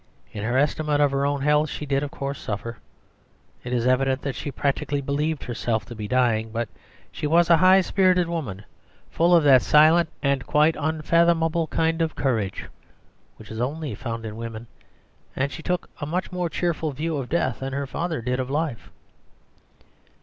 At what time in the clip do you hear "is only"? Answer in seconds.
13.51-13.93